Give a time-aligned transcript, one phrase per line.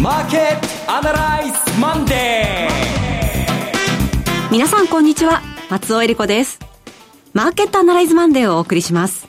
[0.00, 4.50] マーケットアナライズマンデー。
[4.50, 5.42] 皆さんこんにちは。
[5.68, 6.58] 松尾恵理子です。
[7.34, 9.28] マーケットアナライズマンデーをお送りします。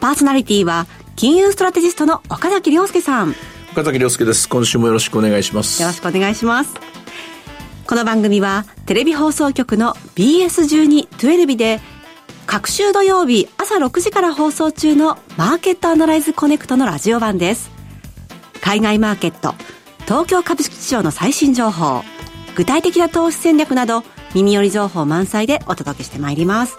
[0.00, 3.34] パーソナリティは金融ストラテジストの岡崎亮介さん。
[3.72, 4.48] 岡崎亮介です。
[4.48, 5.82] 今週もよろしくお願いします。
[5.82, 6.72] よろしくお願いします。
[7.86, 11.80] この番組はテレビ放送局の BS12-12 で
[12.46, 17.76] 各週土曜日朝6時から放送中のマーケットアナライズコネクトのラジオ版です。
[18.62, 19.54] 海外マーケット、
[20.06, 22.02] 東京株式市場の最新情報、
[22.54, 26.76] 具体的な投資戦略など耳寄り情報満載でお届けしてまいります。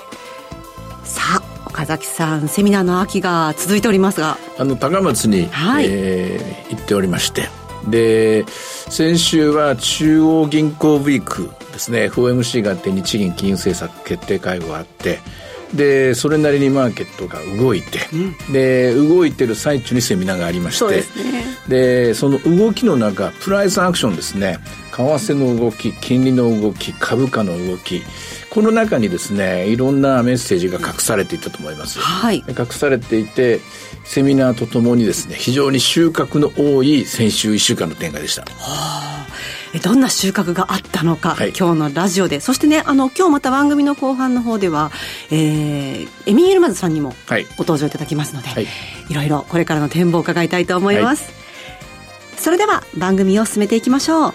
[1.03, 4.37] さあ、岡崎さん、セミナーの秋が続いておりますが。
[4.57, 7.49] あの、高松に、はい、えー、行っておりまして、
[7.89, 15.19] で、先週は中央銀行ウィークですね、FOMC があって日銀金融政策決定会合があって、
[15.73, 21.03] でそれなりにマーケットが動いて、うん、で動いてる最中にセミナーがありまして
[21.67, 24.59] で、ね、その動きの中プライスアクションですね。
[24.97, 28.01] 為替の動き金利の動き株価の動き
[28.49, 33.59] この中にですねいろんなメッセージが隠されていたと思います、はい、隠されていて
[34.07, 38.43] セミナーとともにですね非常に収穫の多い先週1週間の展開でした。
[38.43, 39.27] はあ。
[39.83, 42.39] どんな収穫があったのか、はい、今日のラジオで。
[42.39, 44.91] そしてねあの今日また番組の後半の方では、
[45.29, 47.13] えー、エミー・エルマズさんにも
[47.57, 48.67] ご登場いただきますので、はい、
[49.09, 54.33] いろいろこれからの展望を伺いたいと思います、はい、それでは番組を進めていきましょう。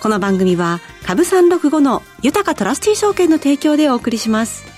[0.00, 4.69] この番組は株365の豊かトラスティ証券の提供でお送りします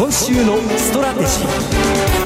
[0.00, 2.19] 今週のストラテジー。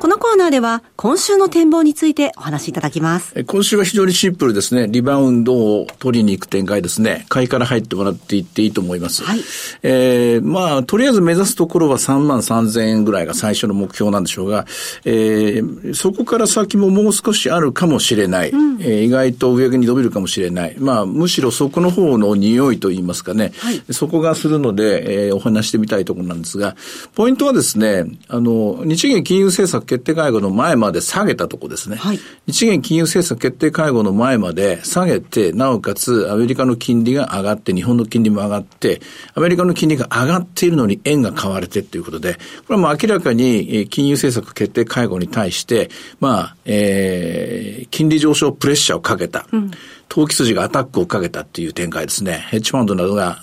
[0.00, 3.44] このコーナーでは今週の展望についてお話しいただきます。
[3.44, 4.86] 今週は非常にシンプルですね。
[4.88, 7.26] リバウンドを取りに行く展開ですね。
[7.28, 9.22] 買いから入ってもらっていっていいと思います。
[9.22, 9.40] はい。
[9.82, 14.64] えー、まあ、とりあえず目指すところは3万3000円ぐらいが最初の目標なんでしょうが、
[15.04, 18.52] えー、そこから先ももう少しあるかもしれない。
[18.52, 20.76] うん、えー、意外と上に伸びるかもしれない。
[20.78, 23.52] まあ、むしろそこの方の匂いといいますかね。
[23.58, 26.74] はい、そこがするので、えー、お話してみたいところなんですが、
[27.14, 31.96] ポイントはですね、あの、日銀金融政策決定会合の前まで下げたとこですね。
[31.96, 39.00] はい、日銀金融政策決定会合の前まで下げて、なおかつアメリカの金利が上がって、日本の金利も上がって、
[39.34, 42.40] アメリカの金利が上がっているのに円が買われてということで、こ
[42.74, 45.90] れはもう明らかに金融政策決定会合に対して、
[46.20, 49.44] まあ、えー、金利上昇プレッシャーをかけた。
[49.50, 49.70] うん
[50.10, 52.44] 投機筋がアタックをかけたっていう展開ですね。
[52.50, 53.38] ヘッジファンドなどが、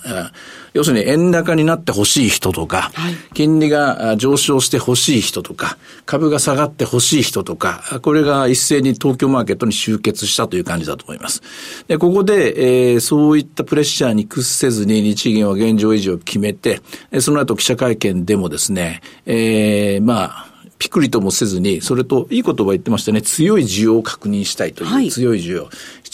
[0.74, 11.42] 要するに円高になってほしい人とか、はい、金利が上昇してほしい人とか、株が下がってほしい人とか、これが一斉に東京マーケットに集結したという感じだと思います。
[11.88, 16.82] で、ここで、えー、そういったプレッシャーに屈せずに日銀は現状維持を決めて、
[17.20, 20.48] その後記者会見でもですね、えー、まあ、
[20.78, 25.68] ピクリともせずに、それといい言葉言ってましたね、強い需要を確認したいという強い需要。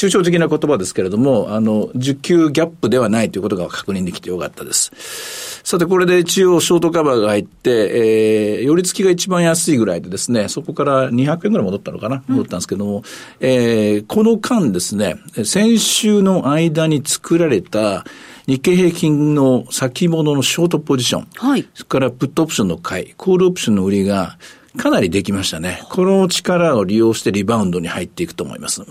[0.05, 5.63] はい、抽象的な言葉ですけれども、あの、需給ギャップではないということが確認できてよかったです。
[5.65, 13.05] さて、これで中央ショートカバーが入って、えー、寄り付きが一番安いぐらいでですね、そこから200円ぐらい戻ったのかな、戻ったんですけども、うん、
[13.41, 18.05] えー、この間ですね、先週の間に作られた、
[18.47, 24.37] 日経平均の先物のショートポジション、はい、それからプットオプションの買い、コールオプションの売りが
[24.77, 25.81] かなりできましたね。
[25.89, 28.83] この力を利用してリバウンドに入っていくと思います。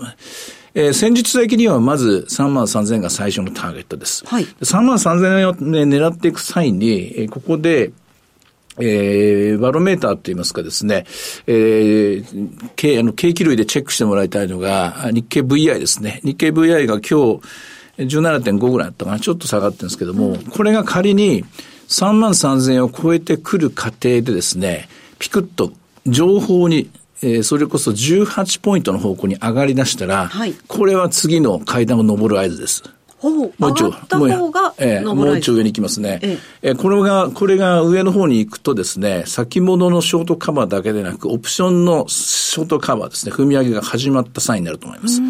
[0.74, 4.26] えー、先日的にはまず3万3000円が最初のターゲットです。
[4.26, 7.92] はい、3万3000円を、ね、狙っていく際に、えー、ここで、
[8.78, 11.06] えー、バロメーターといいますかですね、
[11.46, 16.20] えー、景あの景気類でチェックしてもらいたいのが、日経 VI ですね。
[16.24, 17.40] 日経 VI が今日、
[17.98, 19.20] 17.5ぐらいだったかな。
[19.20, 21.44] ちょっと下がってるんですけども、うん、これが仮に
[21.88, 24.88] 3万3000円を超えてくる過程でですね、
[25.20, 25.72] ピクッと
[26.06, 26.90] 情報に、
[27.22, 32.82] えー、それこそ18ポイントの方向に上がり出したら、はい、これは次の階段を上る合図です。
[33.30, 34.28] もう一丁、もう、
[34.76, 36.18] えー、もう一丁上に行きますね。
[36.22, 45.22] ええー、これが、これが上の方に行くとですね、先物のショートカバーだけでなく、オプションのショートカバーですね、踏み上げが始まった際になると思います。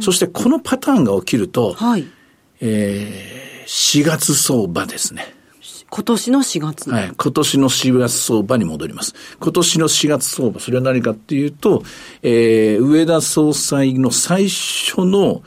[0.00, 2.06] そしてこのパターンが起きると、はい、
[2.60, 5.35] えー、4月相場ですね。
[5.96, 7.12] 今年の4月はい。
[7.16, 9.14] 今年の4月相場に戻ります。
[9.40, 11.84] 今年の4月相場、それは何かっていうと、
[12.22, 15.42] えー、上田総裁の最初の、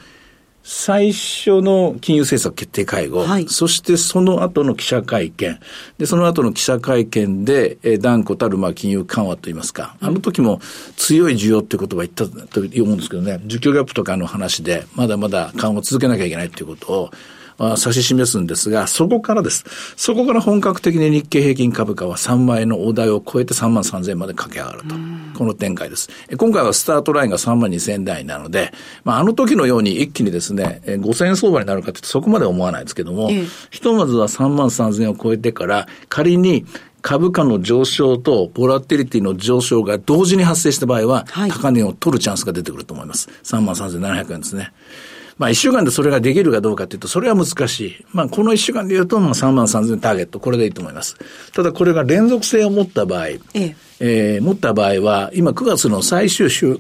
[0.63, 5.59] 最初の金融政策決定会合、はい、そしてその後の記者会見、
[5.99, 10.61] で、その後の記者会見で、えー、断固たるまあ金融緩和といいますか、あの時も
[10.97, 17.11] 強い需要って言葉言ったと思うんですけどね、需給ギャップとかの話で、まだまだ緩和を続けなきゃいけないっていうことを、
[17.59, 19.65] 指し示すんですが、そこからです。
[19.95, 24.95] そこから本格的に日経平均株価は3万円の大台を超えて3万3000円まで駆け上がると。
[25.37, 26.09] この展開です。
[26.37, 28.73] 今回はスタートラインが3万2000円台なので、
[29.03, 36.65] まあ、あの時のように一気にですね、5000円相場になるかというとそこまで思わないですけども、ええ、ひとまずは3万3000円を超えてから、仮に
[37.01, 43.29] 株価の上昇とボラティリティの上昇が同時に発生した場合は、はい、高値を取るチャンスが出てくると思います。
[43.43, 44.73] 3万3700円ですね。
[45.39, 48.05] まあ一週間でそれができるかどうかというと、それは難しい。
[48.13, 51.15] まあこの一週間で言うと、まあ3万3000ターゲット、これでいいと思います。
[51.53, 56.79] ただこれが連続性を持った場合、えええー、持った場合は、今9月の最終週、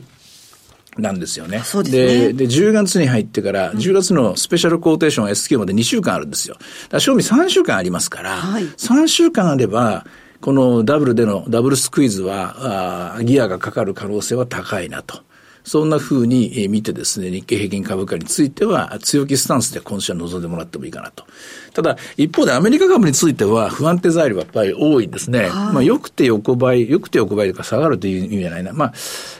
[0.97, 1.59] なんですよね。
[1.63, 2.33] そうですね。
[2.33, 6.57] で、で、10月に入ってから、10月のスペシャルコーテーション SQ まで2週間あるんですよ。
[6.89, 10.05] だ賞味3週間ありますから、はい、3週間あれば、
[10.41, 15.21] このダブルでのダブルスクイズは、あギアがかかる可能性は高いなと。
[15.63, 21.25] そんな風に見てですね、日経平均株価については強気スタンスで今週は臨んでもらってもいいかなと。
[21.73, 25.41] ただ、一方でアメリカ株については不安定材料がやっぱり多いんですね。
[25.41, 28.73] はい、まあ、よくて横ばい、よくて横ばいとか下がるという意味じゃないな。
[28.73, 28.93] まあ、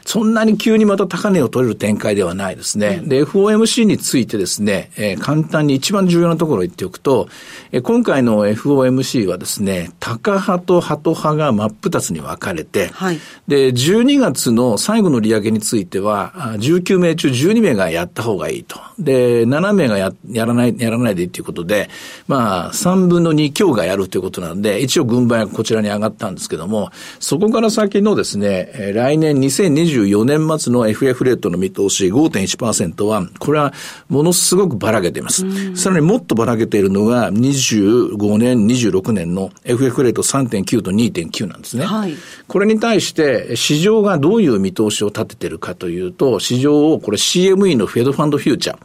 [0.06, 3.00] そんなに急にまた高値を取れる展開ではないですね。
[3.01, 7.27] うん、で、FOMC についてですね、えー、簡単に一番重要なところを言っておくと、
[7.72, 18.80] えー、今回の FOMC はですね、高派とハト派が真っ二つに分かれて、はい、で、12月の最後の利上げについては、19名中12名がやった方がいいと。
[18.98, 21.90] で、7名がややらない、やらないでということで、
[22.28, 33.74] まあ、3分の2強がやるということなんで、一応軍配がこちらに上がったんですけども、そこから先のですね、来年2024年末の FF レートの見通し5.1%は、これは
[34.08, 35.46] ものすごくばらけています。
[35.76, 41.86] さらにもっとばらけているのが、25年、26年の FF レート3.9と2.9なんですね。
[41.86, 42.16] はい、
[42.48, 48.78] これに対して、市場がどういう見通しを立ててるかというと、市場をこれ CME のフェドファンドフューチャー、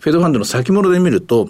[0.00, 1.48] フェドファンドの先物で見ると、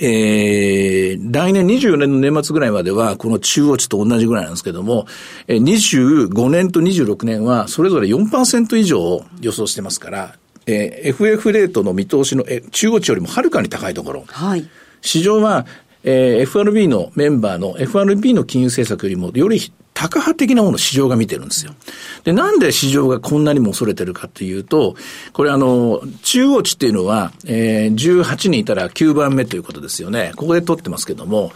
[0.00, 5.06] えー、来年24年の年末ぐらいまでは、この中央値と同じぐらいなんですけども、
[5.48, 10.34] えー、25年と26年は、それぞれ4%以上を予想してますから、
[10.66, 14.24] えー、FF レートの見通しの、え中央値よりもはるかに高いところ。
[14.28, 14.68] はい。
[15.00, 15.66] 市場は、
[16.04, 19.60] えー、FRB のメンバーの FRB の金融政策よりもより
[19.98, 21.74] タカ派的なものを市場が見てるんですよ。
[22.22, 24.94] で、なんで市場がこんなにも恐れてるかというと、
[25.32, 30.30] これあの、中央値っていうのは、えー、18人いたら9番目ということですよね。
[30.36, 31.50] ここで取ってますけども、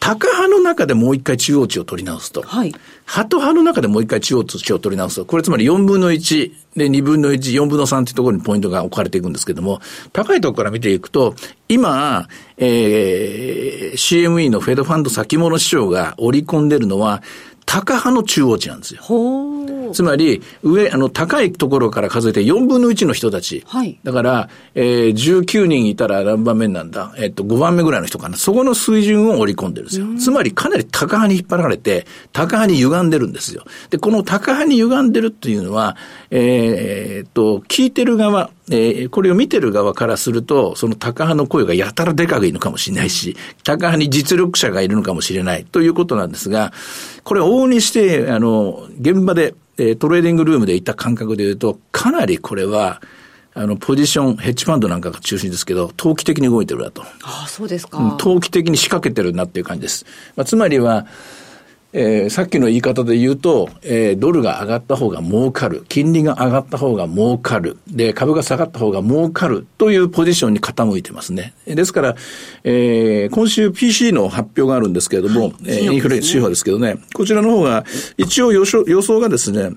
[0.00, 2.42] タカ派の中でもう一回中央値を取り直すと。
[2.42, 2.74] はい。
[3.04, 5.24] ハト派の中でもう一回中央値を取り直すと。
[5.24, 9.80] これつまり4分の1で2分の1、4分の3というところにポイントが置かれていくんですけども、
[10.12, 11.36] 高いところから見ていくと、
[11.68, 17.22] 今、えー、CME のフェドファンド先物市場が織り込んでるのは、
[17.66, 19.02] 高派の中央値なんですよ。
[19.92, 23.64] つまり、上、あの、高いところから数えて4分の1の人たち。
[23.66, 23.98] はい。
[24.04, 27.14] だから、えー、19人いたら何番目なんだ？
[27.18, 28.36] えっと、5番目ぐらいの人かな。
[28.36, 30.06] そこの水準を織り込んでるんですよ。
[30.18, 33.64] つまり、かなり高派に引っ張られて、高派に歪んでるんですよ。
[33.90, 35.96] で、この高派に歪んでるっていうのは、
[36.30, 46.72] えー、っと、聞いてる側、えー、これを見てる側からすると、そのタカ派の声がやたらでかくいいのかもしれないし、タカ派に実力者がいるのかもしれないということなんですが、
[47.22, 53.00] これ往々にして、あの、現場で、えー、トレーディングルームでいた感覚で言うと、かなりこれは、
[53.54, 57.02] あの、ポジション、ヘッジファンドなんかが中心ですけど、投機的に動いてるなと。
[57.22, 58.16] ああ、そうですか。
[58.18, 60.04] 投機的に仕掛けてるなっていう感じです。
[60.36, 61.06] まあ、つまりは、
[61.98, 65.86] えー、さっきの言い方で言うと、えー、ドルが上がった方が儲かる。
[65.88, 67.78] 金利が上がった方が儲かる。
[67.88, 71.54] で、株が下がった方が儲かるというポジションに傾いてますね。
[71.64, 72.16] ですから、
[72.64, 77.86] えー、今週 PC の発表があるんですけれども、はい、えー、インフレ指標ですけどね、こちらの方が、
[78.18, 79.70] 一応予想予想がですね、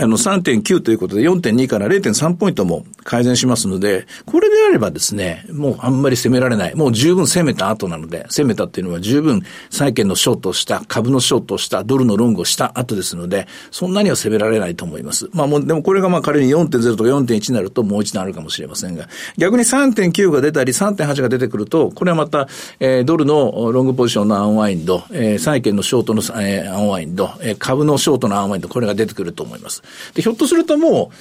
[0.00, 6.74] あの、3.9ということで4.2から0.3ポイントも改善しますので、これであればですね、もうあんまり攻められない。
[6.74, 15.28] もう十分攻めた後なので、攻めたっていうのは十分債券のショートした、株のショートした、ドルのロングをした後ですので、そんなには攻められないと思います。
[15.34, 29.82] まあもう、でもこれがまあ仮に4.0とか4.1になるともう一段あるかもしれませんが、逆に3.9が出たり3.8が出てくると、これはまた、えー、ドルのロングポジションのアンワインド、えー、債券のショートの、えー、アンワインド、えー、株のショートのアンワインド、これが出てくると思います。
[30.14, 31.14] で、ひょっとするともう、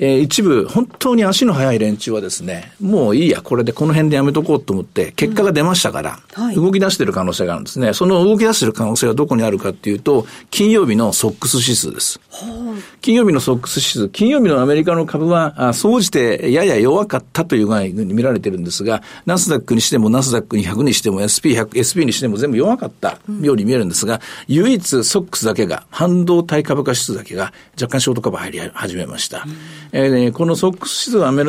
[0.00, 7.92] えー、一部、本当に足の速い連中はですね、もういいや、これでこの辺でやめとこうと思って、結果が出ましたから、うんはい、動き出している可能性があるんですね。
[7.94, 12.20] その動き出している可能性はどこにあるかっていうと、金曜日のソックス指数です。
[13.00, 29.44] 金曜日のソックス指数、金曜日のアメリカの株は、総じてやや弱かったという具合に見られてるんですが、ナスダックにしても、ナスダックに100にしても、SP100、SP にしても全部弱かったように見えるんですが、うん、唯一ソックスだけが、半導体株価指数だけが、若干ショート株入り始めました。
[29.44, 31.44] うんえー、このソックス指数はアメ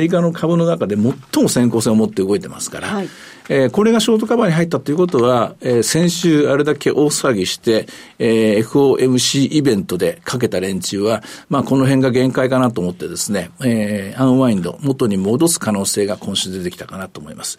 [0.00, 3.08] リカの株の中で最も先行性を持って動いてますから、はい
[3.48, 7.86] えー、これがショートカバーに入ったということは、えー、先週あれだけ大騒ぎして、
[8.18, 17.58] えー、FOMC イベントでかけた連中は、まあこの辺が限界かなと思ってですね、えー、アンワインド、元に戻す可能性が今週出てきたかなと思います。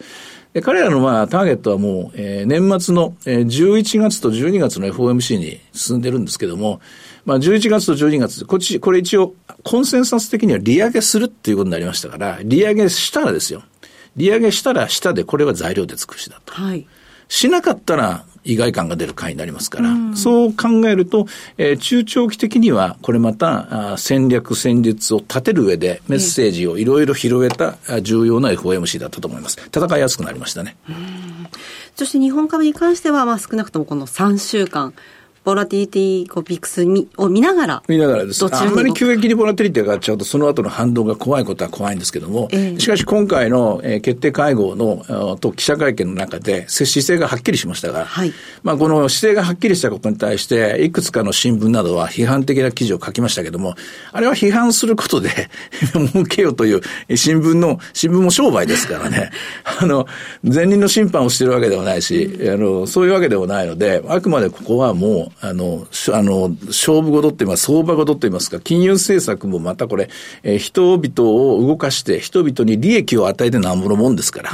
[0.54, 6.80] で彼らのまあターゲットはもう、えー、年末の、えー、11月と12月の FOMC に進んでるんですけども、
[7.24, 9.34] まあ11月と12月、こっち、これ一応
[9.64, 13.64] コンセンサス的には利上げするっていうことになりましたから、利上げしたらですよ。
[14.16, 16.54] 利上げしたら下でこれは材料で尽くしだと。
[16.54, 16.86] はい。
[17.26, 29.58] しなかったら意外感が出る回になりますから、うん、そう考えると、えー、中長期的にはこれまたあ戦略戦術を立てる上でメッセージをいろいろ広げた重要な FOMC だったと思います。
[29.74, 30.76] 戦いやすくなりましたね。
[31.96, 34.94] そして日本株に関しては、まあ少なくともこの3週間、
[35.44, 36.84] ボラティリティコピックス
[37.18, 37.82] を見ながら。
[37.86, 38.42] 見ながらです。
[38.42, 48.32] あんまり急激にボラティリティが上がっちゃうと、その後の反動が怖いことは怖いんですけども、えー、しかし今回の、えー、決定会合のと記者会見の中で、姿勢がはっきりしましたが、はい、
[48.62, 53.74] まあこの姿勢がはっきりしたことに対して、いくつかの新聞などは批判的な記事を書きましたけども、
[54.12, 55.28] あれは批判することで
[55.92, 56.80] 儲けようという
[57.16, 59.30] 新聞の、新聞も商売ですからね、
[59.78, 60.06] あの、
[60.42, 70.08] 前任の審判をしてるわけではないし、あの、そういうわけでもないので、あくまでここはもう、あの、あの、勝負事って言います、相場事って言いますか、金融政策もまたこれ、
[70.42, 74.52] えー、人々を動かして、人々に利益を与えてなんぼのもんですから、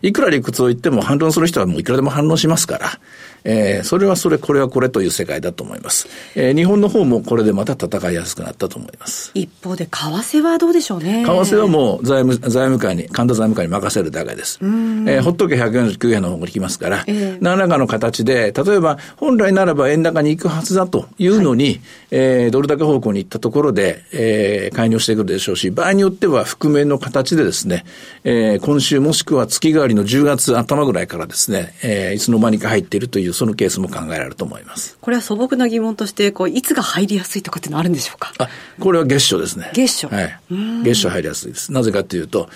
[0.00, 2.98] いくら理屈を言っても反論する人はもういくらでも反論しますから、
[3.44, 6.08] えー、それはそれ、これはこれという世界だと思います。
[6.34, 9.30] えー、日本の方もこれでまた戦いやすくなったと思います。
[9.34, 11.24] 一方で、為替はどうでしょうね。
[11.24, 14.58] 為替はもう財務、財務官に、神田財務官に任せるだけです。
[14.62, 27.84] えー、ほっとけ149円の方がきますから、えー、何らかの形で、例えば、本来ならば円高に行くはずだというのに、はい、えー、ドル高方向に行ったところで、えー、介入してくるでしょうし、場合によっては覆面の形でですね、
[28.24, 34.96] えー、今週もしくは月替わりの10月頭ぐらいからですね、えー、いつの間にか入っているというそのケースも考えられると思います。
[35.00, 38.32] これは素朴な疑問として、こう、いつが入りやすいとかってのはあるんでしょうか？
[38.38, 39.70] あ、これは月初ですね。
[39.74, 40.40] 月初はい。
[40.84, 41.72] 月初入りやすいです。
[41.72, 42.48] なぜかというと、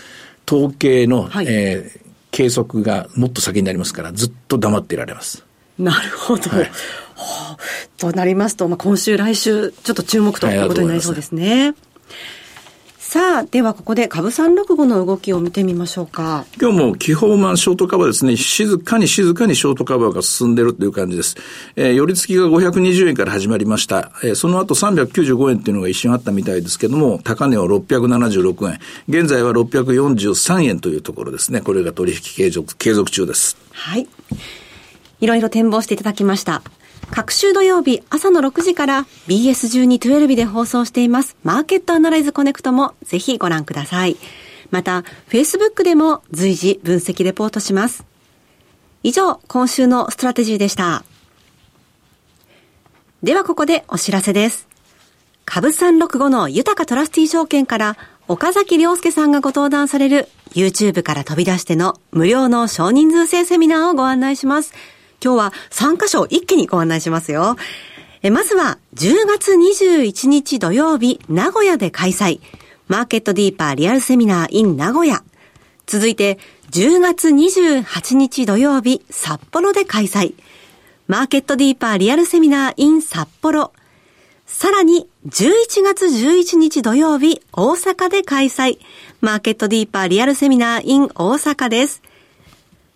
[0.47, 2.01] 統計の、はい、えー、
[2.31, 5.45] 計測がもっと先になりますから、ずっと黙っていられます。
[5.79, 6.51] なるほど。
[6.51, 6.71] はい、はあ、
[7.99, 11.75] となりますと、まあ、今週、来週、ちょっと注目ということになりそうですね。
[13.15, 16.47] さあ、ではここで株三六五の動きを見てみましょうか。
[16.61, 21.37] 今日も基本マンショートカバーですね、静かに静かにショートカバーが進んでるという感じです。
[21.77, 24.11] えー、寄り付きが520円から始まりました。
[24.25, 28.81] えー、その後395円っていうのが一瞬あったみたいですけども、高値は676円。
[29.09, 31.61] 現在は643円というところですね。
[31.61, 33.57] これが取引継続、継続中です。
[33.71, 34.09] はい。
[35.25, 36.63] いろいろ展望していただきました。
[37.11, 44.17] 各週土曜日朝の6時から BS1212 で放送していますマーケットアナライズコネクトもぜひご覧ください。
[44.71, 48.05] また、Facebook でも随時分析レポートします。
[49.03, 51.05] 以上、今週のストラテジーでした。
[53.23, 54.69] ではここでお知らせです。
[55.47, 57.97] 株365の豊かトラスティ証券から
[58.29, 64.73] 岡崎良介さんがご登壇される YouTube から飛び出しての無料の少人数制セミナーをご案内します。
[65.25, 67.57] 今日は3箇所一気にご案内しますよ。
[68.23, 72.41] えまずは10月21日土曜日、名古屋で開催。
[72.89, 75.25] マーケットディーパーリアルセミナー in 名古屋。
[75.87, 76.39] 続いて
[76.73, 80.35] 10月28日土曜日、札幌で開催。
[81.09, 83.73] マーケットディーパーリアルセミナー in 札幌。
[84.47, 85.53] さらに11
[85.83, 88.79] 月11日土曜日、大阪で開催。
[89.23, 92.03] マーケットディーパーリアルセミナー in 大阪です。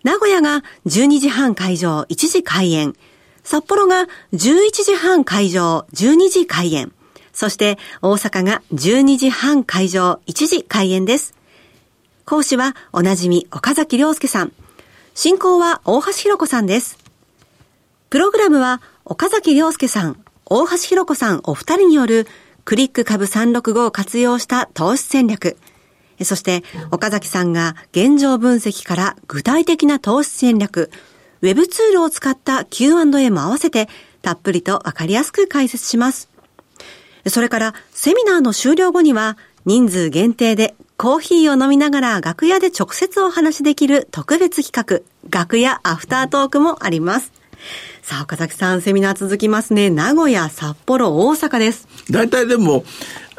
[0.03, 2.95] 名古屋が12時半会場、1時開演。
[3.43, 6.93] 札幌が11時半会場、12時開演。
[7.33, 11.35] そして大阪が12時半会場、1時開演です。
[12.25, 14.53] 講師はおなじみ岡崎良介さん。
[15.15, 16.97] 進行は大橋弘子さんです。
[18.09, 22.25] プログラムは岡崎良介さん、大橋弘子さんお二人による
[22.63, 25.57] クリック株365を活用した投資戦略。
[26.23, 30.91] そして、岡崎さんが現状分析から具体的な投資戦略、
[31.41, 33.87] ウェブツールを使った Q&A も合わせて、
[34.21, 36.29] たっぷりとわかりやすく解説します。
[37.27, 47.31] それから、セミナーの終了後には、人数限定でコーヒーを飲みながら楽屋で直接お話しできる特別企画、楽屋アフタートークもあります。
[48.01, 49.89] さあ、岡崎さん、セミナー続きますね。
[49.89, 51.87] 名古屋、札幌、大阪です。
[52.09, 52.83] 大体でも、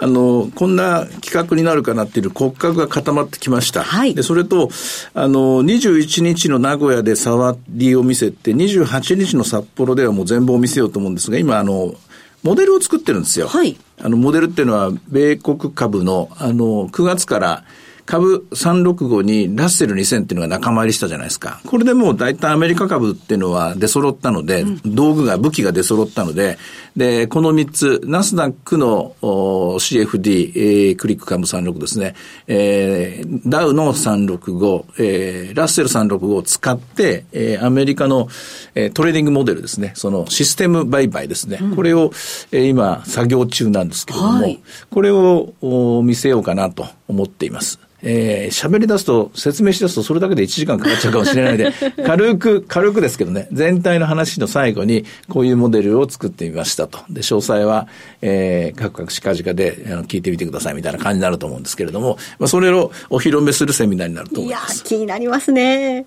[0.02, 3.83] あの、こんな企画になるかなっていう骨格が固まってきました。
[3.85, 4.14] はい。
[4.14, 4.71] で、それと、
[5.12, 11.95] あの、21日の名古屋で触りを見せて、28日の札幌ではもう全貌を見せようと思うんですが、今、あの、
[12.42, 13.49] モデルを作ってるんですよ。
[13.49, 13.76] はい。
[14.00, 17.64] あの、モデルっていうのは、米国株の、あの、9月から、
[18.11, 21.61] 株365にラッセル2000っていうのが仲間入りしたじゃないですか。
[21.64, 26.59] これでもう大体アメリカ株っていうのは出揃ったので、うん、道具が、武器が出揃ったので、
[26.97, 32.17] で、この3つ、ナスダックの CFD、えー、クリック株36ですね、
[32.49, 38.29] えー、ダウの365、えー、ラッセル365を使って、えー、アメリカの、
[38.75, 42.11] えー、トレーディングモデルですね、そのシステム売買ですね、うん、これを、
[42.50, 47.79] えー、今作業中なんですけれども、はい、これを見せようかなと思っています。
[48.02, 51.73] えー、喋り出すと、説明し出すと、それだけで1時間かかっちゃうかもしれないので、
[52.04, 57.00] 軽く、軽くですけどね、全体の話の最後に、こういうモデルを作ってみましたと。
[57.11, 57.88] で、詳細は、
[58.23, 64.76] えー、各々近々であの聞いてみてくださいみたいな感じになると思うんですけれども、まあ、それをお披露目するセミナーになると思います。
[64.76, 66.04] いや、気になりますね。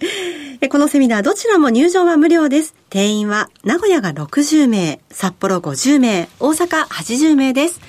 [0.70, 2.74] このセミナー、どちらも入場は無料です。
[2.90, 7.82] 定員は、名古屋が60名、札幌50名、大阪80名です。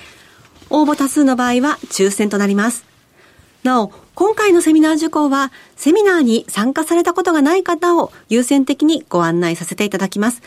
[0.69, 2.94] 応募多数の場合は抽選となります。
[3.65, 10.43] なお、今回のセミナー受講は、セミナーに参加されたことがない方を優先的にご案内させていただきます。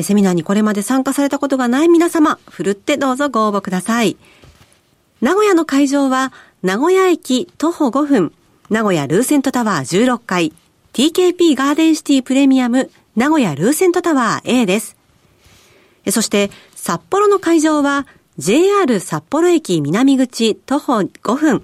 [0.00, 4.16] セミナーにこれまで参加されたことがない皆様、ふるってどうぞご応募ください。
[5.22, 8.32] 名古屋の会場は、名古屋駅徒歩5分、
[8.68, 10.52] 名古屋ルーセントタワー16階、
[10.92, 14.96] TKP ガーデンシティプレミアム、名古屋ルーセントタワー A です。
[16.10, 21.62] そして、札幌の会場は、JR 札幌駅南口徒歩5分、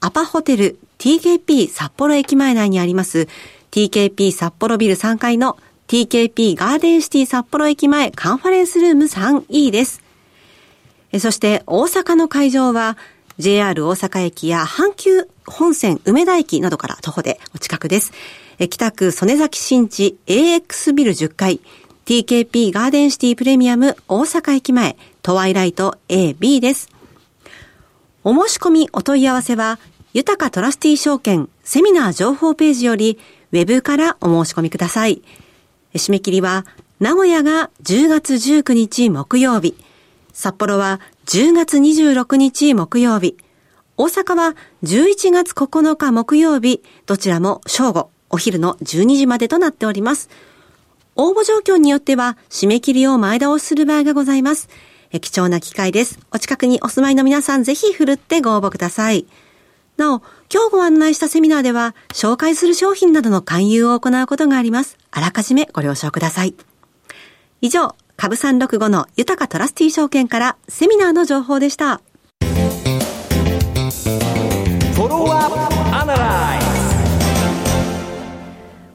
[0.00, 3.28] アパホテル TKP 札幌駅前内にあります
[3.70, 10.02] TKP 札幌ビル3階の TKP ガーデンシティ札幌駅前カンファレンスルーム 3E です。
[11.18, 12.96] そして大阪の会場は
[13.38, 18.12] JR 大阪駅や阪急本線梅田駅などから徒歩でお近くです。
[18.70, 21.60] 北区曽根崎新地 AX ビル10階
[22.06, 26.88] TKP ガーデンシティプレミアム大阪駅前トワイライト AB です。
[28.22, 29.80] お申し込みお問い合わせは
[30.12, 33.18] 豊かトラスティ証券セミナー情報ページより
[33.52, 35.22] ウェブからお申し込みください。
[35.94, 36.66] 締め切りは
[36.98, 39.76] 名古屋が10月19日木曜日、
[40.32, 43.36] 札幌は10月26日木曜日、
[43.96, 50.28] 大阪は11月9日木曜日、どちらも正午、お昼の12時までとなっております。
[51.16, 54.68] 応募状況によっては締め切りを前倒しする場合がございます。
[55.20, 56.18] 貴重な機会です。
[56.32, 59.26] お近くにお住まいの皆さんぜひ振るってご応募ください。
[60.00, 64.96] なお、今日ご案内したセミナーでは、紹介する商品などの勧誘を行うことがあります。
[65.10, 66.54] あらかじめご了承ください。
[67.60, 72.00] 以上、株365の豊かトラスティ証券からセミナーの情報でした。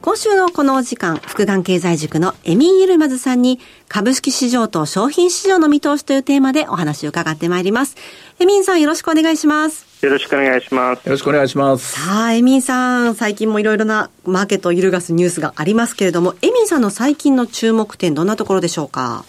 [0.02, 7.96] 今週のこのお時間、福眼経済塾のエミン・ユルマズさんに、株式市場と商品市場の見通しというテーマでお話を伺ってまいります。
[8.40, 9.95] エミンさんよろしくお願いします。
[10.02, 11.04] よろしくお願いします。
[11.06, 12.00] よろしくお願いします。
[12.00, 19.24] さあ、エミンさん、最近もいろいろなマーケットを揺るがすニュースがありますけれども、エミンさんの最近の注目点、どんなところでしょうか？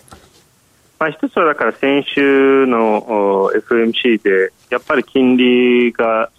[0.99, 6.29] まあ、一つはだから先週の FMC で、やっぱり金利が、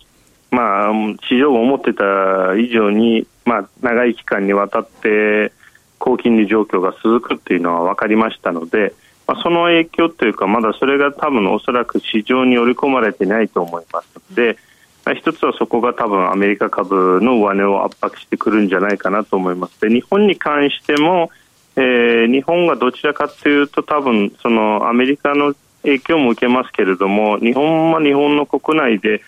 [0.51, 0.93] まあ、
[1.29, 5.53] 市場が思ってた以上にまあ、長い期間にわたって
[5.99, 8.93] 高金利状況が続くというのは分かりましたので、
[9.29, 14.09] まあ、その影響というかまだそれが多分おそらく市場に織り込まれてないと思います。
[14.31, 14.57] ので、
[15.05, 19.79] まあ、一つはそこが多分アメリカ株の上値を圧迫してくるんじゃないかなと思います。
[19.83, 21.31] で日本に関しても、
[21.77, 29.21] えー、日本がどちらかというと多分そのアメリカの影響も受けますけれども日本は日本の国内で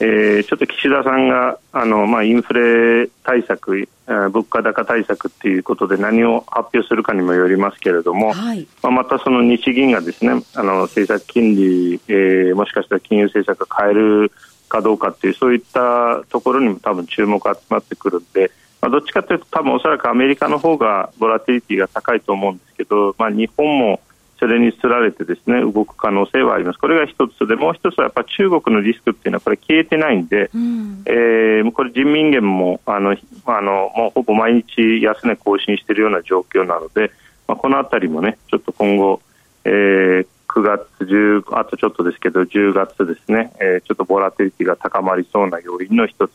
[0.00, 14.32] えー、ちょっと岸田さんがあの、まあ、インフレ対策、えー、物価高対策ということで何を発表するかにもよりますけれども、はい、まあ、またその日銀がですねあの政策金利、えー、もしかしたら金融政策を変える
[14.68, 24.00] かどうかというそういったところにも多分注目が集まってくるんで、まあ、どっちかというと多分おそらくアメリカの方がボラティリティが高いと思うんですけど、まあ、日本も
[24.38, 26.78] それにつられてですね動く可能性はあります。
[26.78, 37.10] これが一つでもう一つはやっぱ中国のリスクっていうのはこれ消えてないんで、うん、えー、これ人民元もあのあのもうほぼ毎日安値更新しているような状況なので、
[37.48, 39.20] まあ、このあたりもねちょっと今後、
[39.64, 46.32] えー、9月10あとちょっとですけど10月ですね、えー、ちょっとボラテリティが高まりそうな要因の一つ。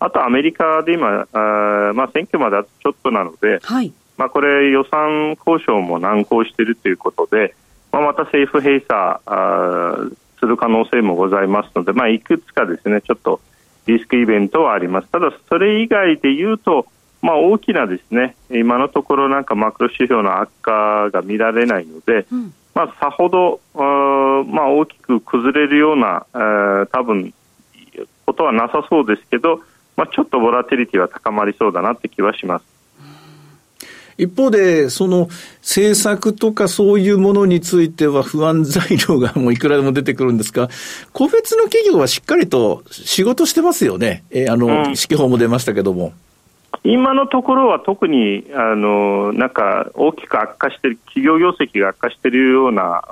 [0.00, 7.54] あとアメリカで今、あまあ、選挙まであとちょっとなので、はいまあ、これ予算交渉も難航しているということで、
[7.92, 9.20] まあ、また政府閉鎖
[10.38, 13.40] する可能性もございますので、まあ、いくつかですねちょっと
[13.86, 16.86] リスクイベントはありますただそれ以外で言うと、
[17.22, 27.34] まあ、大きなですね今のところなんかマクロ指標の悪化が見られないので、うん、まあ、さほど、まあ、大きく崩れるような、えー、多分
[28.26, 29.60] ことはなさそうですけど、
[29.96, 32.73] まあ、ちょっとボラティリティは高まりそうだなって気はします。
[34.18, 35.28] 一方で、その
[35.60, 40.68] 政策とかそういうものについては不安材料がもういくらでも出てくるんですが、
[41.12, 44.24] 個別の企業はしっかりと仕事してますよね。
[44.30, 46.12] えー、あの、うん、指揮法も出ましたけども。
[46.86, 53.02] 今のところは特にあのなんか大きく悪化している企業業績が悪化しているような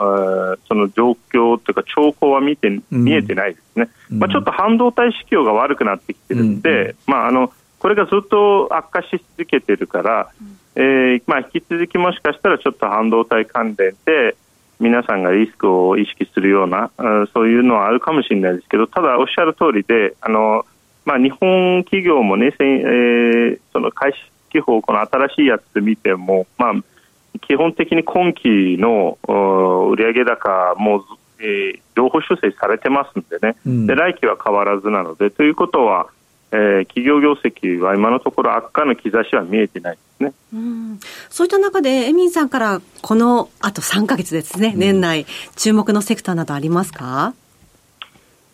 [0.69, 7.51] その状況というか兆候は見て見えてないですね、うん、まあ、ちょっと半導体市況が悪くなってきてるんで、うん、まあ、あの
[7.83, 10.31] これがずっと悪化し続けてるから、
[10.77, 14.37] えーまあ、引き続きもしかしたらちょっと半導体関連で
[14.79, 16.93] 皆さんがリスクを意識するような
[17.35, 20.65] そういうのはあるかもしれないですけどただ、おっしゃる通りであの
[21.05, 24.19] まあ、日本企業もね、えー、その開始
[24.51, 26.75] 機法、この新しいやつ見ても、まあ、
[27.41, 31.05] 基本的に今期の売上高も、
[31.41, 36.07] えー、情報修正されてますんでね、うん、で来期は変わらずなので、ということは、
[36.53, 40.33] えー、企業業績は今のところ悪化の兆しは見えてないですね。
[40.53, 47.35] うん、そういった中で、エミンさんからこのあと3か月ですね、年内、注目のセクターなどありますか？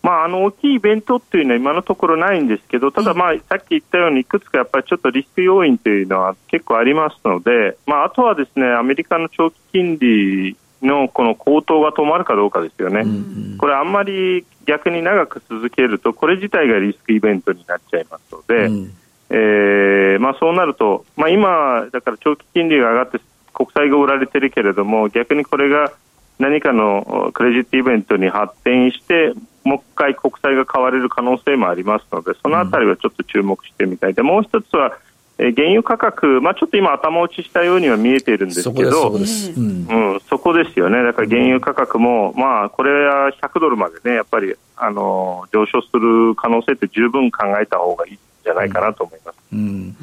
[0.01, 18.93] まあ、あの大きいイベントっていうのは今のところないんですけど、ただ、まあ、さっき言ったように、いくつかやっぱりちょっとリスク要因というのは結構ありますので、まあ、あとはですねアメリカの長期金利のこの高騰が止まるかどうかですよね、うんうん、これ、あんまり逆に長く続けると、これ自体がリスクイベントになっちゃいますので、うん、
[19.29, 23.19] えー、まあ、そうなると、まあ、今、だから長期金利が上がって、
[23.53, 25.91] 国債が売られてるけれども、逆にこれが
[26.39, 29.33] 何かのクレジットイベントに発展して、
[29.65, 34.13] もう一回国債が買われる可能性もありますので、そのあたりはちょっと注目してみたい。
[34.13, 34.97] で、もう一つは、
[35.41, 49.37] え原油価格、まあ、ちょっと今、頭打ちしたようには見えているんですけど、そこうん、そこですよね、だから原油価格も、まあ、これは100ドルまでね、やっぱりあの上昇する可能性って十分考えた方がいいんじゃないかなと思います。
[49.53, 49.95] うん、うん、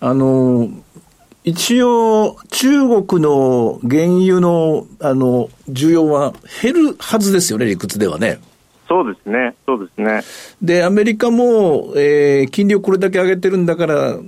[0.00, 0.68] あの
[1.44, 2.68] 一応、中
[3.04, 8.38] 国の原油の、あの、需要は減るはずですよね、理屈ではね。
[8.88, 10.22] そうですね、そうですね。
[10.60, 14.18] で、アメリカも、えー、金利をこれだけ上げてるんだから、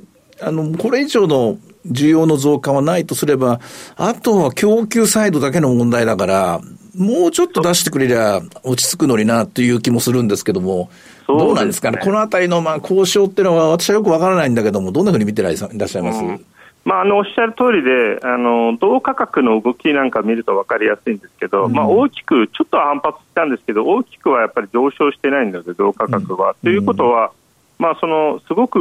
[0.42, 3.61] あの、これ以上の需要の増加はないとすれば、
[3.96, 6.61] あとは供給サイドだけの問題だから、
[6.96, 10.90] もうちょっと出してくれりゃ落ち着くのになっていう気もするんですけども、
[11.26, 16.44] どうなんですかね、このあたりのまあ交渉っていうのは、私はよくわからないんだけども、どんなふうに見てらっしゃいます、うん。
[16.85, 26.50] まあ、あのおっしゃる通りであの銅価格の動きなんか見ると分かりやすいんですけど、うん、まあ、大きくちょっと反発したんですけど大きくはやっぱり上昇してないので銅価格は。
[26.50, 27.33] うん、ということは、
[27.81, 28.79] まあ、そのすごく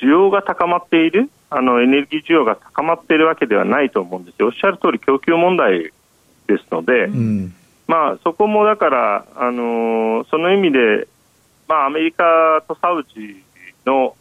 [0.00, 4.46] 需要が高まっているあのエネルギー需要が高まっているわけではないと思うんですよ。
[4.46, 5.92] おっしゃる通り供給問題
[6.46, 7.54] ですので、うん、
[7.88, 11.08] まあ、そこもだから、あのその意味で、
[11.66, 13.42] まあ、アメリカとサウジ
[13.84, 14.14] の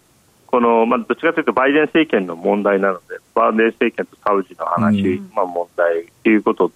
[0.48, 3.04] この、まあ、どっちかというとバイデン政権の問題なので、
[3.36, 6.72] バイデン政権とサウジの話、うん、まあ、問題ということ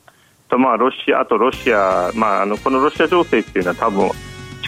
[0.49, 4.11] と、まあ、ロシア、あとロシア、まあ、あのこのロシア情勢っていうのは多分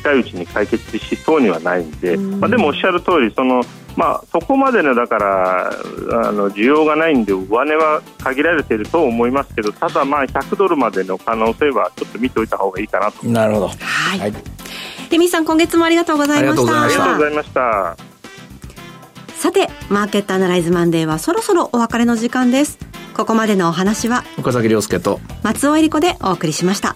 [0.02, 3.62] 近いうちに解決しそうにはないんで、うん、まあ、でもおっしゃる通りその
[3.96, 13.28] まあ、そこまでのだからあの需要がないんで上値は限られていると思いますけどただ、まあ100ドルまでの可能性はちょっと見ておいた方がいいかなと。
[13.28, 14.34] なるほど、はい、はい、
[15.10, 16.84] レミさん今月もありがとうございました。
[16.84, 17.98] ありがとうございました。
[19.36, 22.78] さて、マーケットアナライズマンデーはそろそろお別れの時間です。
[23.14, 26.96] ここまでのお話は、岡崎亮介と松尾恵理子でお送りしました。